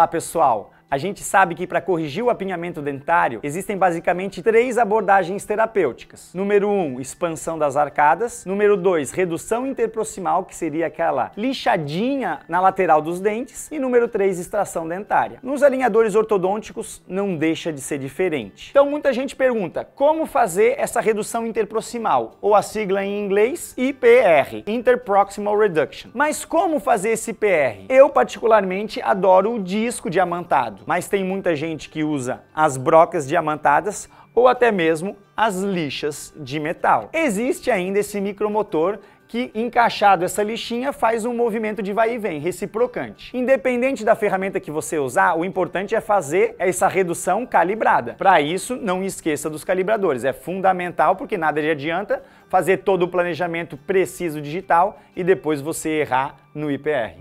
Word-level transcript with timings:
Olá 0.00 0.08
pessoal! 0.08 0.72
A 0.90 0.98
gente 0.98 1.22
sabe 1.22 1.54
que 1.54 1.68
para 1.68 1.80
corrigir 1.80 2.24
o 2.24 2.30
apinhamento 2.30 2.82
dentário 2.82 3.38
existem 3.44 3.76
basicamente 3.76 4.42
três 4.42 4.76
abordagens 4.76 5.44
terapêuticas. 5.44 6.30
Número 6.34 6.68
1, 6.68 6.72
um, 6.72 7.00
expansão 7.00 7.56
das 7.56 7.76
arcadas. 7.76 8.44
Número 8.44 8.76
2, 8.76 9.12
redução 9.12 9.64
interproximal, 9.64 10.44
que 10.44 10.52
seria 10.52 10.88
aquela 10.88 11.30
lixadinha 11.36 12.40
na 12.48 12.60
lateral 12.60 13.00
dos 13.00 13.20
dentes. 13.20 13.68
E 13.70 13.78
número 13.78 14.08
3, 14.08 14.40
extração 14.40 14.88
dentária. 14.88 15.38
Nos 15.44 15.62
alinhadores 15.62 16.16
ortodônticos 16.16 17.00
não 17.06 17.36
deixa 17.36 17.72
de 17.72 17.80
ser 17.80 18.00
diferente. 18.00 18.70
Então 18.70 18.90
muita 18.90 19.12
gente 19.12 19.36
pergunta 19.36 19.84
como 19.94 20.26
fazer 20.26 20.74
essa 20.76 21.00
redução 21.00 21.46
interproximal, 21.46 22.32
ou 22.40 22.52
a 22.52 22.62
sigla 22.62 23.04
em 23.04 23.24
inglês 23.24 23.74
IPR, 23.78 24.64
Interproximal 24.66 25.56
Reduction. 25.56 26.10
Mas 26.12 26.44
como 26.44 26.80
fazer 26.80 27.10
esse 27.10 27.30
IPR? 27.30 27.84
Eu 27.88 28.10
particularmente 28.10 29.00
adoro 29.00 29.54
o 29.54 29.62
disco 29.62 30.10
diamantado 30.10 30.79
mas 30.86 31.08
tem 31.08 31.24
muita 31.24 31.54
gente 31.54 31.88
que 31.88 32.02
usa 32.04 32.42
as 32.54 32.76
brocas 32.76 33.26
diamantadas 33.26 34.08
ou 34.34 34.48
até 34.48 34.70
mesmo 34.70 35.16
as 35.36 35.60
lixas 35.60 36.32
de 36.36 36.60
metal. 36.60 37.10
Existe 37.12 37.70
ainda 37.70 37.98
esse 37.98 38.20
micromotor 38.20 38.98
que, 39.30 39.48
encaixado 39.54 40.24
essa 40.24 40.42
lixinha, 40.42 40.92
faz 40.92 41.24
um 41.24 41.32
movimento 41.32 41.80
de 41.80 41.92
vai 41.92 42.14
e 42.14 42.18
vem, 42.18 42.40
reciprocante. 42.40 43.36
Independente 43.36 44.04
da 44.04 44.16
ferramenta 44.16 44.58
que 44.58 44.72
você 44.72 44.98
usar, 44.98 45.38
o 45.38 45.44
importante 45.44 45.94
é 45.94 46.00
fazer 46.00 46.56
essa 46.58 46.88
redução 46.88 47.46
calibrada. 47.46 48.14
Para 48.14 48.40
isso, 48.40 48.74
não 48.74 49.04
esqueça 49.04 49.48
dos 49.48 49.62
calibradores. 49.62 50.24
É 50.24 50.32
fundamental 50.32 51.14
porque 51.14 51.38
nada 51.38 51.60
adianta 51.60 52.20
fazer 52.48 52.78
todo 52.78 53.04
o 53.04 53.08
planejamento 53.08 53.76
preciso 53.76 54.40
digital 54.40 55.00
e 55.14 55.22
depois 55.22 55.60
você 55.60 55.90
errar 55.90 56.34
no 56.52 56.68
IPR. 56.68 57.14